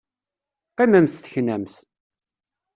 Qqimemt 0.69 1.21
teknamt! 1.23 1.73